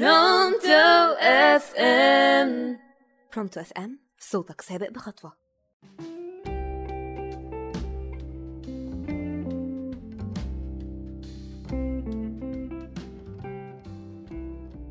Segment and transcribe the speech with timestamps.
[0.00, 2.78] برونتو اف ام.
[3.34, 5.32] برونتو اف ام صوتك سابق بخطوة.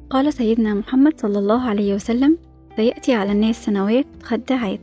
[0.09, 2.37] قال سيدنا محمد صلى الله عليه وسلم
[2.75, 4.81] سيأتي على الناس سنوات خداعات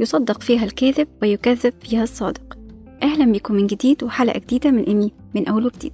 [0.00, 2.58] يصدق فيها الكاذب ويكذب فيها الصادق.
[3.02, 5.92] أهلا بكم من جديد وحلقة جديدة من إيمي من أول وجديد.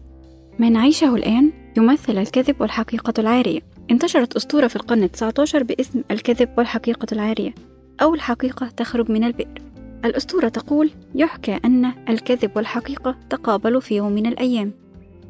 [0.58, 3.60] ما نعيشه الآن يمثل الكذب والحقيقة العارية.
[3.90, 7.54] انتشرت أسطورة في القرن التسعة باسم الكذب والحقيقة العارية
[8.02, 9.62] أو الحقيقة تخرج من البئر.
[10.04, 14.72] الأسطورة تقول يحكى أن الكذب والحقيقة تقابلوا في يوم من الأيام.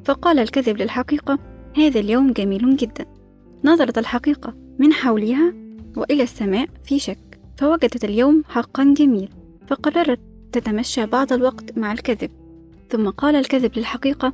[0.05, 1.39] فقال الكذب للحقيقة
[1.77, 3.07] هذا اليوم جميل جدا.
[3.65, 5.55] نظرت الحقيقة من حولها
[5.97, 9.29] وإلى السماء في شك فوجدت اليوم حقا جميل
[9.69, 10.21] فقررت
[10.53, 12.31] تتمشى بعض الوقت مع الكذب.
[12.91, 14.33] ثم قال الكذب للحقيقة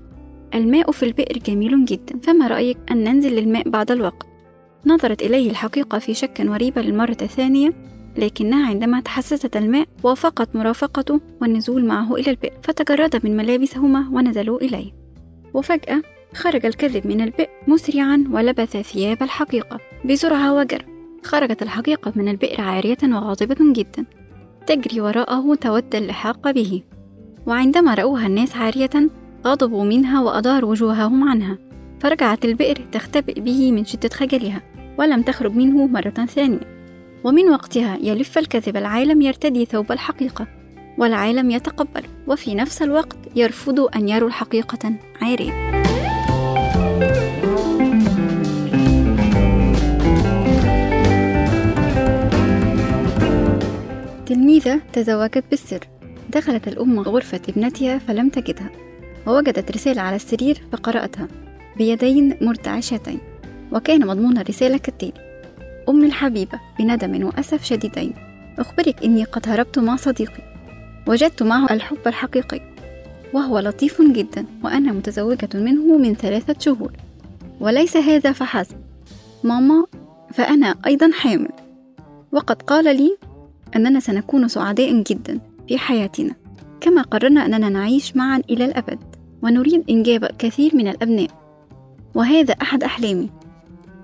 [0.54, 4.26] الماء في البئر جميل جدا فما رأيك أن ننزل للماء بعد الوقت؟
[4.86, 7.72] نظرت إليه الحقيقة في شك وريبة للمرة الثانية
[8.16, 14.92] لكنها عندما تحسست الماء وافقت مرافقته والنزول معه إلى البئر فتجرد من ملابسهما ونزلوا إليه.
[15.54, 16.02] وفجأة
[16.34, 20.84] خرج الكذب من البئر مسرعا ولبث ثياب الحقيقة بسرعة وجر
[21.24, 24.04] خرجت الحقيقة من البئر عارية وغاضبة جدا.
[24.66, 26.82] تجري وراءه تود اللحاق به.
[27.46, 28.90] وعندما رأوها الناس عارية
[29.44, 31.58] غضبوا منها وأداروا وجوههم عنها
[32.00, 34.62] فرجعت البئر تختبئ به من شدة خجلها
[34.98, 36.78] ولم تخرج منه مرة ثانية.
[37.24, 40.46] ومن وقتها يلف الكذب العالم يرتدي ثوب الحقيقة
[40.98, 45.52] والعالم يتقبل وفي نفس الوقت يرفض أن يروا الحقيقة عارية
[54.26, 55.80] تلميذة تزوجت بالسر
[56.30, 58.87] دخلت الأم غرفة ابنتها فلم تجدها.
[59.28, 61.28] ووجدت رسالة على السرير فقرأتها.
[61.76, 63.18] بيدين مرتعشتين
[63.72, 65.12] وكان مضمون الرسالة كالتالي.
[65.88, 68.14] أمي الحبيبة بندم وأسف شديدين.
[68.58, 70.42] أخبرك إني قد هربت مع صديقي.
[71.06, 72.60] وجدت معه الحب الحقيقي.
[73.32, 76.92] وهو لطيف جدا وأنا متزوجة منه من ثلاثة شهور.
[77.60, 78.76] وليس هذا فحسب.
[79.44, 79.86] ماما
[80.34, 81.52] فأنا أيضا حامل.
[82.32, 83.16] وقد قال لي
[83.76, 86.34] أننا سنكون سعداء جدا في حياتنا.
[86.80, 89.07] كما قررنا أننا نعيش معا إلى الأبد.
[89.42, 91.28] ونريد إنجاب كثير من الأبناء
[92.14, 93.30] وهذا أحد أحلامي.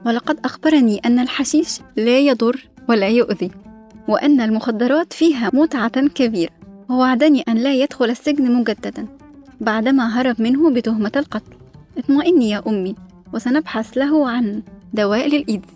[0.06, 3.50] ولقد أخبرني أن الحشيش لا يضر ولا يؤذي
[4.09, 6.53] وأن المخدرات فيها متعة كبيرة.
[6.89, 9.06] ووعدني أن لا يدخل السجن مجددا
[9.61, 11.56] بعدما هرب منه بتهمة القتل.
[11.99, 12.95] اطمئني يا أمي
[13.34, 14.62] وسنبحث له عن
[14.95, 15.69] دواء للإيدز.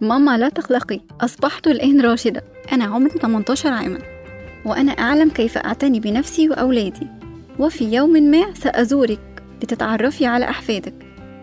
[0.00, 2.42] ماما لا تقلقي أصبحت الآن راشدة.
[2.72, 3.98] أنا عمري 18 عاما
[4.64, 7.06] وأنا أعلم كيف أعتني بنفسي وأولادي.
[7.58, 10.94] وفي يوم ما سأزورك لتتعرفي على أحفادك.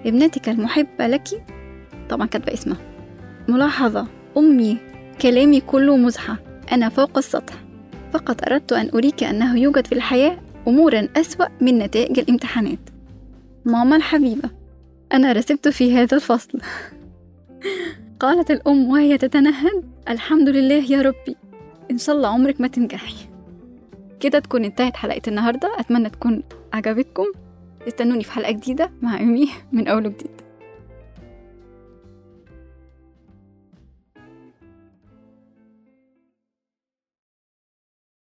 [0.05, 1.27] ابنتك المحبة لك؟
[2.09, 2.77] طبعا كاتبة اسمها.
[3.47, 4.07] ملاحظة.
[4.37, 4.77] أمي.
[5.21, 6.37] كلامي كله مزحة.
[6.71, 7.53] أنا فوق السطح.
[8.13, 10.37] فقط أردت أن أريك أنه يوجد في الحياة
[10.67, 12.79] أمورا أسوأ من نتائج الامتحانات.
[13.65, 14.49] ماما الحبيبة.
[15.13, 16.59] أنا رسبت في هذا الفصل.
[18.19, 21.35] قالت الأم وهي تتنهد الحمد لله يا ربي.
[21.91, 23.32] إن شاء الله عمرك ما تنجحي.
[24.23, 25.79] كده تكون انتهت حلقة النهاردة.
[25.79, 27.25] أتمنى تكون عجبتكم.
[27.87, 30.42] استنوني في حلقة جديدة مع إيمي من أول وجديد.